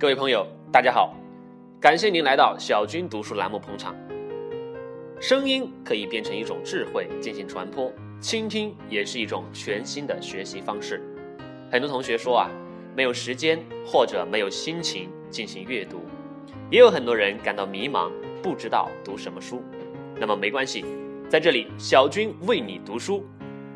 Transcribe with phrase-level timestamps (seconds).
[0.00, 1.14] 各位朋友，大家好，
[1.78, 3.94] 感谢您来到小军读书栏目捧场。
[5.20, 11.02] 声音可以变成一种智慧进行传播，倾听也是一种全新的学习方式。
[11.70, 12.50] 很多同学说啊，
[12.96, 16.00] 没有时间或者没有心情进行阅读，
[16.70, 18.10] 也有很多人感到迷茫，
[18.42, 19.62] 不知道读什么书。
[20.18, 20.82] 那么没关系，
[21.28, 23.22] 在这里小军为你读书。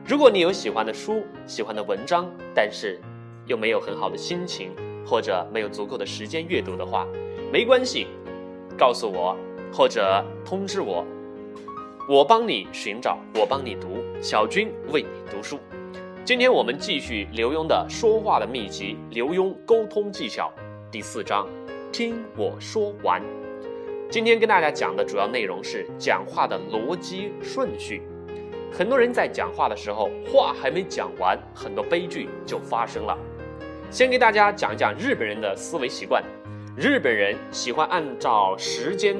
[0.09, 2.99] 如果你有喜欢的书、喜欢的文章，但是
[3.45, 4.71] 又没有很好的心情。
[5.05, 7.07] 或者没有足够的时间阅读的话，
[7.53, 8.07] 没关系，
[8.77, 9.37] 告诉我
[9.73, 11.05] 或者通知我，
[12.09, 15.59] 我帮你寻找，我帮你读，小军为你读书。
[16.25, 20.51] 今天我们继续刘墉的说话的秘籍，刘墉沟通技巧
[20.91, 21.47] 第四章，
[21.93, 23.23] 听我说完。
[24.11, 28.03] 今天跟大家讲的主要内容是讲话的逻辑顺序。
[28.73, 33.19] 很多人在讲话的时候，话还没讲完，很多悲剧就发生了。
[33.91, 36.23] 先给大家讲一讲日本人的思维习惯。
[36.77, 39.17] 日本人喜欢按照时间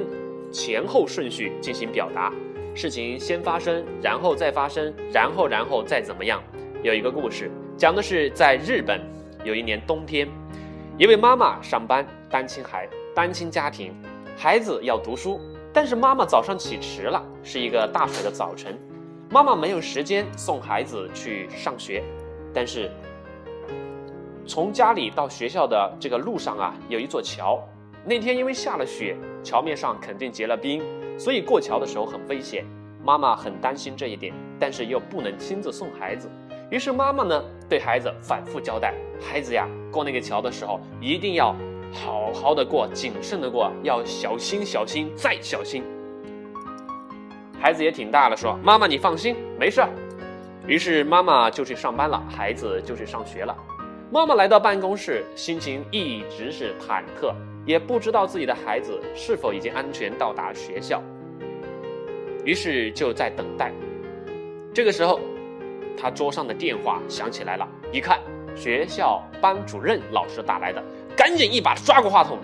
[0.51, 2.33] 前后顺序进行表达，
[2.75, 6.43] 事情先发生，然后再发生，然后然后再怎么样。
[6.83, 9.01] 有一个故事，讲的是在日本
[9.45, 10.29] 有一年冬天，
[10.99, 13.95] 一位妈妈上班，单亲孩单亲家庭，
[14.37, 15.41] 孩子要读书，
[15.73, 18.77] 但是妈妈早上起迟了，是一个大水的早晨，
[19.31, 22.03] 妈妈没有时间送孩子去上学，
[22.53, 22.91] 但是。
[24.47, 27.59] 从家里到学校的这个路上啊，有一座桥。
[28.05, 30.83] 那天因为下了雪，桥面上肯定结了冰，
[31.19, 32.65] 所以过桥的时候很危险。
[33.03, 36.31] 妈妈很担心这一点，但是又不能亲自送孩子。
[36.71, 41.55] 于是妈妈呢，对孩子反复交代：孩子呀，过那个桥的时候一定要
[41.93, 45.83] 好好的过，谨慎的过，要小心、小心再小心。
[47.61, 49.83] 孩子也挺大了，说：“妈妈你放心，没事。”
[50.67, 53.55] 于是妈妈就去上班了，孩子就去上学了。
[54.11, 57.35] 妈妈来到办公室，心情一直是忐忑，
[57.67, 61.03] 也不知道自己的孩子是否已经安全到达学校，
[62.45, 63.73] 于是就在等待。
[64.73, 65.19] 这个时候，
[65.97, 68.21] 他桌上的电话响起来了，一看，
[68.55, 70.83] 学校班主任老师打来的，
[71.17, 72.39] 赶紧一把抓过话筒。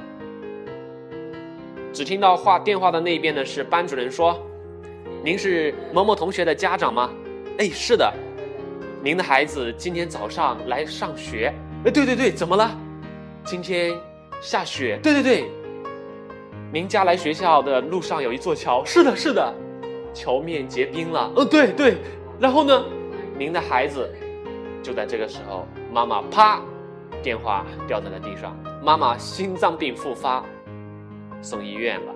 [1.93, 4.41] 只听到话电话的那边呢是班主任说
[5.23, 7.11] ：“您是某某同学的家长吗
[7.59, 8.13] ？”“哎，是的。”
[9.03, 11.51] 您的孩子今天早上来上学，
[11.87, 12.71] 哎，对对对，怎么了？
[13.45, 13.99] 今天
[14.43, 15.51] 下雪，对对对。
[16.71, 19.55] 您家来学校的路上有一座桥，是的，是的，
[20.13, 21.97] 桥面结冰了，嗯，对对。
[22.39, 22.85] 然后呢，
[23.39, 24.07] 您的孩子
[24.83, 26.61] 就在这个时候，妈妈啪，
[27.23, 30.45] 电话掉在了地上，妈妈心脏病复发，
[31.41, 32.15] 送医院了。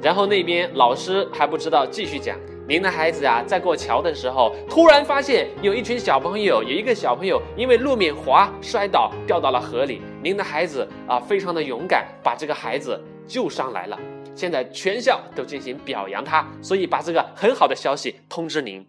[0.00, 2.38] 然后那边老师还不知道，继续讲。
[2.70, 10.00] 您的孩子啊，在过桥的时候，突然发现有一群小朋友，有一个小朋友因为路面滑摔倒，掉到了河里。
[10.22, 13.98] 您的孩子啊，非常的勇敢，把这个孩子救上来了。
[14.36, 18.86] 现在全校都进行表扬他，所以把这个很好的消息通知您。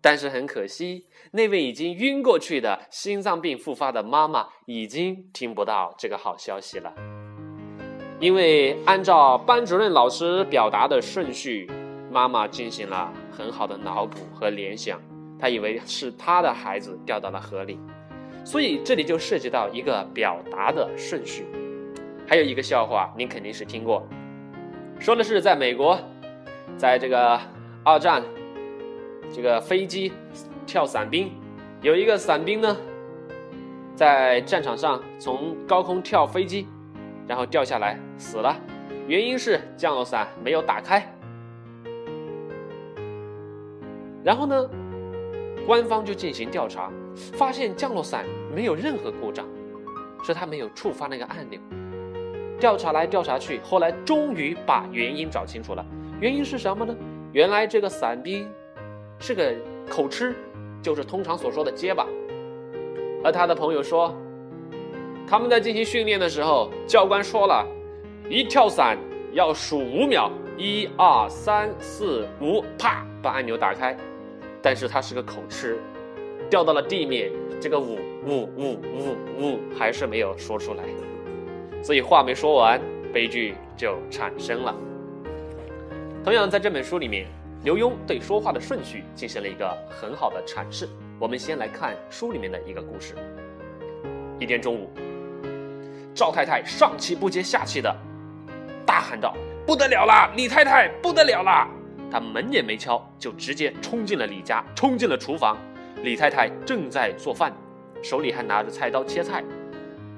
[0.00, 6.94] 但是很可惜，那位已经晕过去的心脏病复发的妈妈已经听不到这个好消息了，
[8.18, 11.70] 因为按照班主任老师表达的顺序。
[12.10, 15.00] 妈妈进行了很好的脑补和联想，
[15.38, 17.78] 她以为是她的孩子掉到了河里，
[18.44, 21.46] 所以这里就涉及到一个表达的顺序。
[22.26, 24.06] 还有一个笑话，您肯定是听过，
[24.98, 25.98] 说的是在美国，
[26.76, 27.40] 在这个
[27.84, 28.22] 二战，
[29.32, 30.12] 这个飞机
[30.66, 31.32] 跳伞兵，
[31.80, 32.76] 有一个伞兵呢，
[33.94, 36.66] 在战场上从高空跳飞机，
[37.26, 38.56] 然后掉下来死了，
[39.06, 41.04] 原因是降落伞没有打开。
[44.22, 44.68] 然后呢，
[45.66, 46.90] 官方就进行调查，
[47.32, 49.46] 发现降落伞没有任何故障，
[50.22, 51.58] 是他没有触发那个按钮。
[52.58, 55.84] 调查来调查去，后来终于把原因找清楚了。
[56.20, 56.94] 原因是什么呢？
[57.32, 58.46] 原来这个伞兵
[59.18, 59.54] 是个
[59.88, 60.34] 口吃，
[60.82, 62.06] 就是通常所说的结巴。
[63.24, 64.14] 而他的朋友说，
[65.26, 67.66] 他们在进行训练的时候，教官说了，
[68.28, 68.98] 一跳伞
[69.32, 73.96] 要数五秒，一二三四五，啪，把按钮打开。
[74.62, 75.78] 但是他是个口吃，
[76.50, 77.30] 掉到了地面，
[77.60, 80.84] 这个呜呜呜呜呜还是没有说出来，
[81.82, 82.80] 所以话没说完，
[83.12, 84.74] 悲剧就产生了。
[86.22, 87.26] 同样，在这本书里面，
[87.64, 90.88] 刘墉对说话的顺序进行了一个很好的阐释。
[91.18, 93.14] 我们先来看书里面的一个故事。
[94.38, 94.90] 一天中午，
[96.14, 97.94] 赵太太上气不接下气的
[98.84, 99.34] 大喊道
[99.66, 101.68] ：“不得了啦，李太太不得了啦！”
[102.10, 105.56] 他门也没敲，就直接冲进了李家，冲进了厨房。
[106.02, 107.52] 李太太正在做饭，
[108.02, 109.44] 手里还拿着菜刀切菜。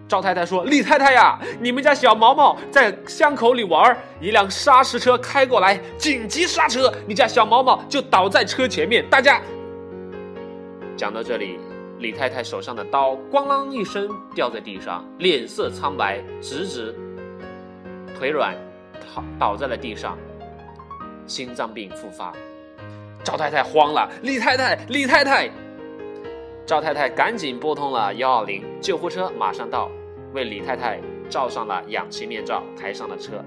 [0.09, 9.09] 赵太太说：“李太太呀，你们家小毛毛在巷口里玩，一辆砂石车开过来，紧急刹车，你家小毛毛就倒在车前面。
[9.09, 9.41] 大家。”
[10.99, 11.59] 讲到这里，
[11.99, 16.95] 李太太手上的刀咣啷一声掉在地上，脸色苍白，直直
[18.19, 18.55] 腿软，
[19.15, 20.19] 倒倒在了地上，
[21.27, 22.33] 心脏病复发。
[23.25, 25.49] 赵太太慌了：“李太太，李太太！”
[26.67, 29.91] 赵太太赶紧拨通了幺二零，救护车马上到，
[30.33, 33.45] 为李太太罩上了氧气面罩，抬上了车。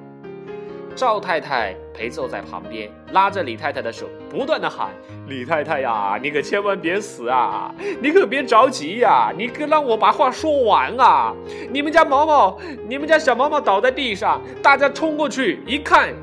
[0.95, 4.91] 赵太太陪坐在旁边，拉着李太太的手，不断的喊
[5.27, 7.69] ：“李太太呀，你可千万别死啊！
[8.01, 9.29] 你可别着急呀！
[9.37, 11.33] 你可让我把话说完啊！
[11.69, 12.57] 你们家毛毛，
[12.87, 16.13] 你们家小毛毛倒在地上，大家冲过去一看，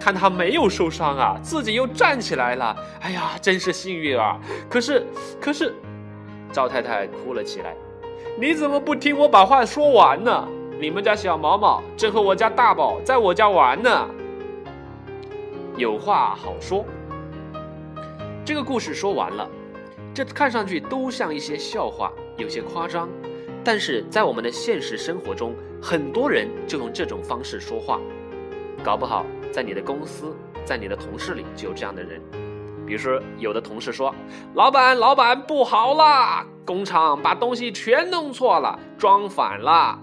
[0.00, 2.76] 看他没有受伤啊，自己又站起来了。
[3.00, 4.38] 哎呀，真是幸运啊！
[4.68, 5.06] 可是，
[5.40, 5.74] 可是，
[6.52, 7.74] 赵太太哭了起来。
[8.40, 10.48] 你怎么不听我把话说完呢？”
[10.80, 14.08] 你们家小毛毛正和我家大宝在我家玩呢，
[15.76, 16.84] 有话好说。
[18.44, 19.50] 这个故事说完了，
[20.14, 23.08] 这看上去都像一些笑话，有些夸张，
[23.64, 25.52] 但是在我们的现实生活中，
[25.82, 27.98] 很多人就用这种方式说话，
[28.84, 32.20] 搞不好在你的公司，在你的同事里就有这样的人。
[32.86, 34.14] 比如说，有的同事说
[34.56, 40.00] ：“老板，老板不好啦，工厂把东西全弄错了，装反了。”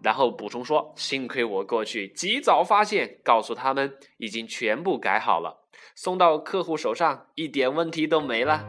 [0.00, 8.64] 然后补充说：“幸亏我过去及早发现，告诉他们已经全部改好了，送到客户手上，一点问题都没了。”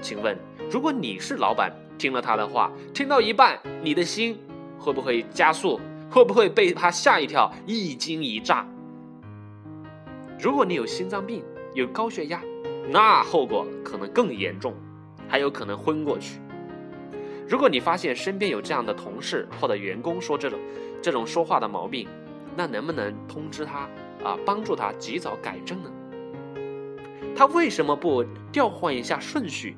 [0.00, 0.38] 请问，
[0.70, 4.38] 如果你是老板，听了他的话，听到一半，你的心
[4.78, 5.80] 会不会加速？
[6.14, 8.64] 会不会被他吓一跳，一惊一乍？
[10.38, 11.42] 如果你有心脏病，
[11.74, 12.40] 有高血压，
[12.88, 14.76] 那后果可能更严重，
[15.28, 16.38] 还有可能昏过去。
[17.48, 20.56] 如果你发现身边有这样的同事或者员工说这种
[21.02, 22.06] 这种说话的毛病，
[22.54, 23.80] 那能不能通知他
[24.22, 25.90] 啊，帮助他及早改正呢？
[27.34, 29.76] 他为什么不调换一下顺序？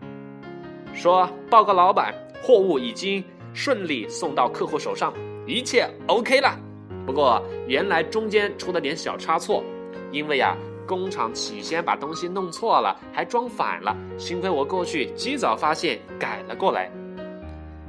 [0.93, 3.25] 说报告老板，货物已经
[3.55, 5.15] 顺利送到客户手上，
[5.47, 6.59] 一切 OK 了。
[7.07, 9.63] 不过原来中间出了点小差错，
[10.11, 10.57] 因为呀，
[10.87, 16.91] 工厂起先把东西弄错了，还装反了，幸亏我过去及早发现，改了过来。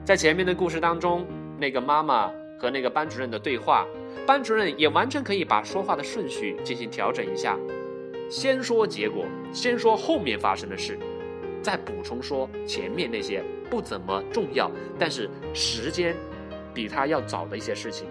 [0.06, 1.26] 在前面的故事当中，
[1.58, 3.86] 那个妈妈和那个班主任的对话，
[4.26, 7.58] 班主任也完全可以把说话的顺序进行调整一下，
[8.30, 10.98] 先说结果，先说后面发生的事，
[11.62, 16.16] 再补充说前面那些不怎么重要，但是时间
[16.78, 18.08] 比他要早的一些事情。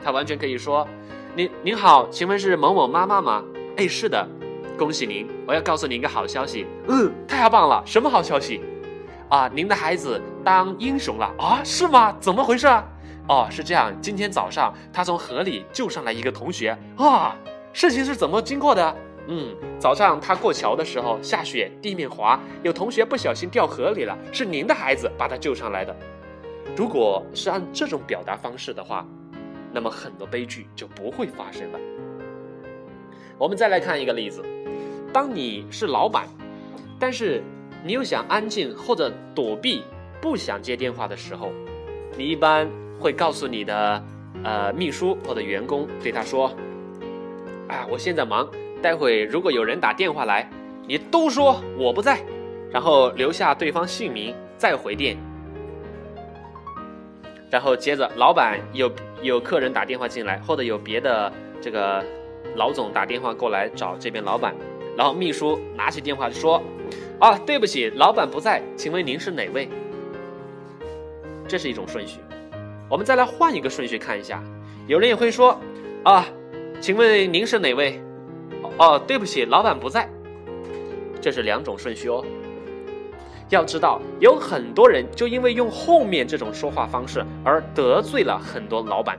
[0.00, 0.86] 他完全可以说
[1.34, 3.42] ：“您您好，请问是某某妈妈吗？
[3.76, 4.24] 哎，是的，
[4.78, 6.68] 恭喜您，我要告诉您一个好消息。
[6.86, 8.60] 嗯，太棒了，什么好消息？”
[9.28, 11.60] 啊，您的孩子当英雄了啊？
[11.64, 12.16] 是吗？
[12.20, 12.84] 怎么回事啊？
[13.28, 17.34] 哦，是这样，今天早上他从河里救上来一个同学啊。
[17.72, 18.96] 事情是怎么经过的？
[19.26, 25.96] 嗯，早上他过桥的时候下雪，地面滑，有同学不小心掉河里了，是您的孩子把他救上来的。
[26.74, 29.06] 如果是按这种表达方式的话，
[29.72, 31.78] 那么很多悲剧就不会发生了。
[33.36, 34.42] 我们再来看一个例子，
[35.12, 36.26] 当你是老板，
[36.98, 37.42] 但是。
[37.84, 39.84] 你又想安静或者躲避，
[40.20, 41.52] 不想接电话的时候，
[42.18, 44.02] 你一般会告诉你的
[44.42, 46.50] 呃秘书或者员工，对他说
[47.68, 48.50] ：“啊，我现在忙，
[48.82, 50.50] 待会如果有人打电话来，
[50.88, 52.20] 你都说我不在，
[52.72, 55.16] 然后留下对方姓名再回电。
[57.56, 62.04] 然后接着老板有有客人打电话进来，或者有别的这个
[62.54, 64.54] 老总打电话过来找这边老板，
[64.94, 66.62] 然后秘书拿起电话说。”
[67.18, 69.70] 啊，对不起，老板不在，请问您是哪位？
[71.48, 72.20] 这是一种顺序。
[72.90, 74.44] 我们再来换一个顺序看一下。
[74.86, 75.58] 有人也会说，
[76.02, 76.26] 啊，
[76.78, 77.98] 请问您是哪位？
[78.76, 80.06] 哦，对不起，老板不在。
[81.22, 82.22] 这是两种顺序哦。
[83.48, 89.18] 要知道，有很多人就因为用后面这种说话方式而得罪了很多老板。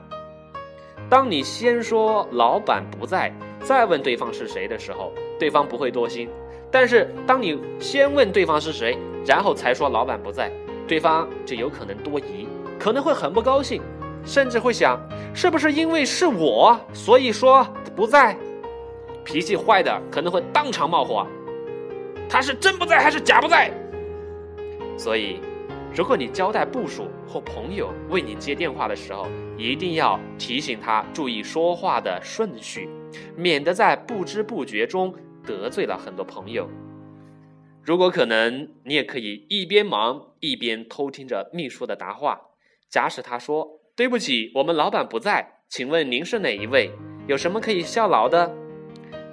[1.10, 6.30] 当你先说老板不在，再问对方是谁的时候，对方不会多心。
[6.70, 10.52] 但是，当你先问对方是谁，然后才说老板不在，
[10.86, 12.46] 对方就有可能多疑，
[12.78, 13.82] 可能会很不高兴，
[14.26, 15.00] 甚至会想，
[15.34, 17.66] 是不是因为是我，所以说
[17.96, 18.38] 不在？
[19.24, 21.26] 脾气坏的可能会当场冒火，
[22.30, 23.72] 他是真不在还是假不在？
[24.98, 25.40] 所以，
[25.96, 29.28] 如果你交代部属或朋友为你接电话的时候，
[29.58, 32.90] 一定要提醒他注意说话的顺序，
[33.36, 35.14] 免得在不知不觉中。
[35.48, 36.70] 得罪了很多朋友。
[37.82, 42.42] 如果可能，你也可以一边忙一边偷听着秘书的答话，
[42.90, 46.92] 假使他说：“对不起，我们老板不在，请问您是哪一位？
[47.28, 48.54] 有什么可以效劳的？”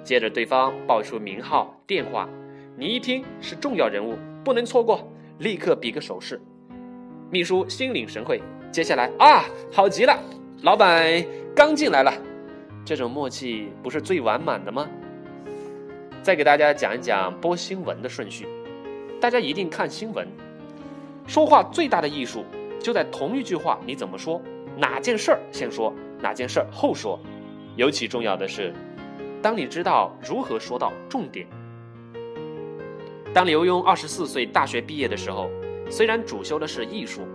[0.05, 2.29] 接着对方报出名号、电话，
[2.77, 5.05] 你一听是重要人物，不能错过，
[5.39, 6.41] 立刻比个手势。
[7.29, 10.17] 秘书心领神会，接下来啊，好极了，
[10.61, 11.03] 老板
[11.55, 12.13] 刚进来了，
[12.85, 14.87] 这种默契不是最完满的吗？
[16.21, 18.47] 再给大家讲一讲播新闻的顺序，
[19.19, 20.27] 大家一定看新闻。
[21.27, 22.45] 说话最大的艺术
[22.79, 24.41] 就在同一句话你怎么说，
[24.77, 27.19] 哪件事儿先说，哪件事儿后说。
[27.75, 28.73] 尤其重要的是，
[29.41, 31.45] 当你知道如何说到重点。
[33.35, 35.49] 当刘墉二十四岁大学毕业的时候，
[35.89, 37.27] 虽然主修的是艺术，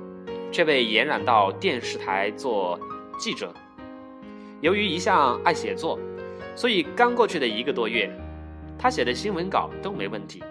[0.51, 2.81] 却被延揽到电视台做
[3.19, 3.53] 记者。
[4.63, 5.99] 由于一向爱写作，
[6.57, 8.11] 所以刚过去的一个多月。
[8.79, 10.43] 他写的新闻稿都没问题，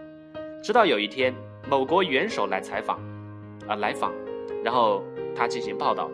[0.62, 1.34] 直到有一天
[1.68, 3.00] 某国元首来采访，
[3.68, 4.14] 啊来访，
[4.64, 5.04] 然后
[5.36, 6.12] 他进行报道，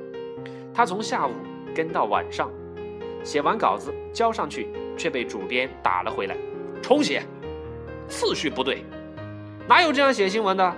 [0.74, 1.34] 他从下午
[1.76, 2.50] 跟到晚上，
[3.22, 6.38] 写完稿子交上去，却被主编打了回来，
[6.82, 7.22] 重写，
[8.08, 8.82] 次序不对，
[9.68, 10.76] 哪有这样写新闻的？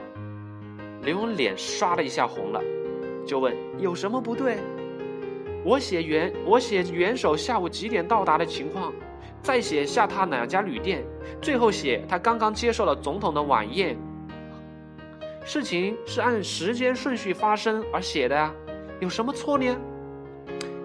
[1.01, 2.61] 刘墉脸刷的一下红了，
[3.25, 4.59] 就问有什么不对？
[5.65, 8.93] 我写元我写元首下午几点到达的情况。
[9.41, 11.05] 再写下他哪家旅店，
[11.41, 13.97] 最后写他刚刚接受了总统的晚宴。
[15.45, 18.53] 事情是按时间顺序发生而写的呀，
[18.99, 19.77] 有什么错呢？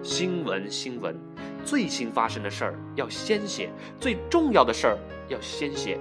[0.01, 1.17] 新闻新闻，
[1.65, 3.69] 最新发生的事儿要先写，
[3.99, 4.97] 最重要的事儿
[5.29, 5.97] 要先写。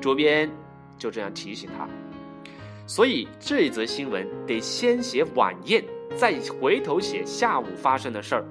[0.00, 0.50] 主编
[0.98, 1.88] 就这样提醒他，
[2.86, 5.84] 所以这一则新闻得先写晚宴，
[6.16, 8.44] 再回头写下午发生的事儿。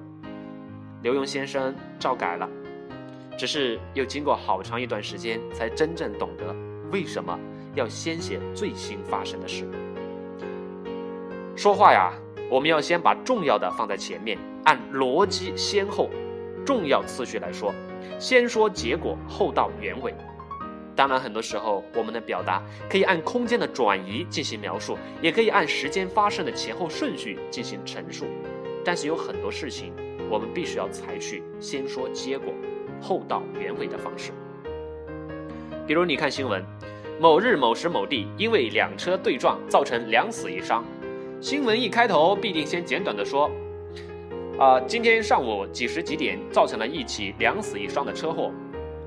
[1.02, 2.48] 刘墉先生照改了。
[3.36, 6.52] 只是又经过好长一段时间，才真正懂得
[6.90, 7.38] 为什么
[7.76, 9.64] 要先写最新发生的事。
[11.54, 12.12] 说话呀，
[12.50, 16.10] 我们要先把重要的放在前面，按逻辑先后、
[16.66, 17.72] 重要次序来说，
[18.18, 20.12] 先说结果，后到原委。
[20.98, 28.26] 当然，很多时候我们的表达可以按空间的转移进行描述，也可以按时间发生的前后顺序进行陈述。
[28.84, 29.92] 但是有很多事情，
[30.28, 32.52] 我们必须要采取先说结果。
[33.00, 34.32] 后到原委的方式，
[35.86, 36.64] 比如你看新闻，
[37.20, 40.84] 某日某时某地因为两车对撞造成两死一伤，
[41.40, 43.48] 新闻一开头必定先简短的说，
[44.58, 48.50] 啊，今天上午几时几点造成了一起两死一伤的车祸，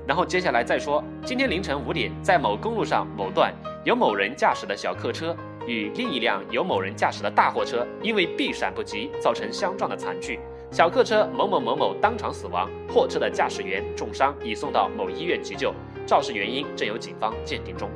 [0.06, 3.54] 然后接下来再说，今天凌晨五点在某公路上某段
[3.84, 10.40] 有某人驾驶的小客车与另一辆有某人驾驶的大货车因为避闪不及造成相撞的惨剧。
[10.70, 15.72] 小客车某某某某当场死亡，货车的驾驶员重伤，已送到某医院急救，
[16.06, 17.90] 肇事原因正由警方鉴定中。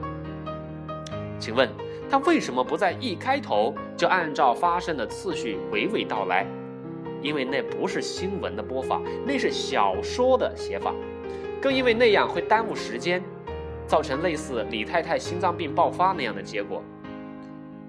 [1.39, 1.69] 请问
[2.09, 6.47] 他为什么不在一开头就按照发生的次序娓娓道来？
[7.23, 10.95] 因为那不是新闻的播法，那是小说的写法，
[11.61, 13.23] 更因为那样会耽误时间，
[13.87, 16.83] 造成类似李太太心脏病爆发那样的结果。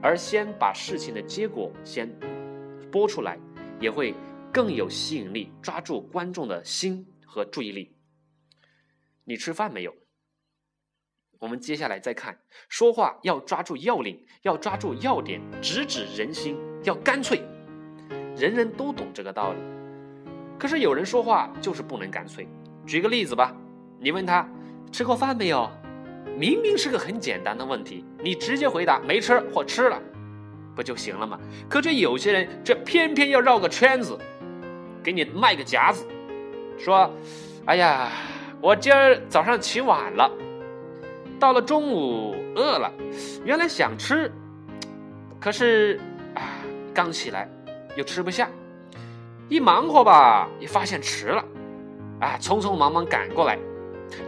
[0.02, 2.10] 而先把事情的结果先
[2.92, 3.38] 播出来，
[3.80, 4.14] 也会。
[4.50, 7.94] 更有吸引力，抓住观众的心和注意力。
[9.24, 9.94] 你吃饭没有？
[11.38, 12.36] 我们接下来再看，
[12.68, 17.44] 说话要抓住要领，要抓住要点，直指人心，要干脆。
[18.36, 19.60] 人人都懂这个道理，
[20.58, 22.48] 可是有人说话就是不能干脆。
[22.88, 23.54] 举个例子吧，
[24.00, 24.48] 你问他
[24.92, 25.70] 吃过饭没有？
[26.38, 30.02] 明明是个很简单的问题，你直接回答没吃或吃了，
[30.74, 31.38] 不就行了吗？
[31.68, 34.18] 可这有些人，这偏偏要绕个圈子。
[35.04, 36.06] 给你卖个夹子，
[36.78, 37.10] 说
[37.64, 38.12] ：“哎呀，
[38.60, 40.30] 我今儿早上起晚了，
[41.40, 42.92] 到了中午饿了，
[43.46, 44.30] 原来想吃，
[45.40, 45.98] 可是
[46.36, 46.44] 啊，
[46.94, 47.50] 刚起来
[47.96, 48.50] 又吃不下，
[49.48, 51.42] 一忙活吧，也发现迟了，
[52.20, 53.58] 啊，匆匆忙忙赶过来。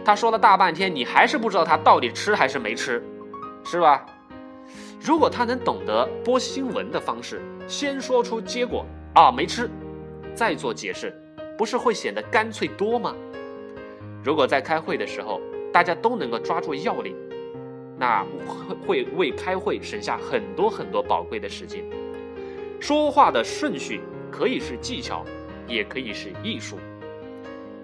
[0.04, 3.02] 他说了大半天，你还是不知道他到底吃还是没吃，
[3.64, 4.04] 是吧？
[5.00, 9.68] 如果他能懂得播新闻的方式，先说出结果啊，没吃。”
[10.34, 11.12] 再做解释，
[11.58, 13.14] 不是会显得干脆多吗？
[14.22, 15.40] 如果在开会的时候，
[15.72, 17.16] 大家都能够抓住要领，
[17.98, 18.24] 那
[18.86, 21.84] 会为开会省下很多很多宝贵的时间。
[22.78, 25.24] 说话的顺序可以是技巧，
[25.66, 26.78] 也可以是艺术。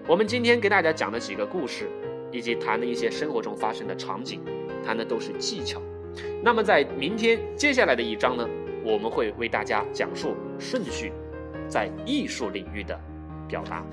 [0.07, 1.89] 我们今天给大家讲的几个故事，
[2.31, 4.41] 以及谈的一些生活中发生的场景，
[4.85, 5.81] 谈的都是技巧。
[6.41, 8.47] 那么在明天接下来的一章呢，
[8.85, 11.11] 我们会为大家讲述顺序。
[11.67, 12.97] 在艺术领域的
[13.45, 13.85] 表达。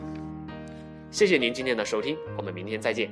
[1.10, 3.10] 谢谢您今天的收听，我们明天再见。